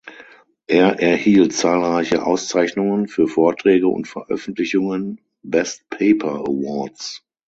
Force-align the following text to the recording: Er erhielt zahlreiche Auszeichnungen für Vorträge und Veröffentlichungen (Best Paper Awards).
Er 0.65 0.99
erhielt 0.99 1.53
zahlreiche 1.53 2.25
Auszeichnungen 2.25 3.07
für 3.07 3.27
Vorträge 3.27 3.87
und 3.87 4.07
Veröffentlichungen 4.07 5.21
(Best 5.43 5.87
Paper 5.91 6.39
Awards). 6.39 7.23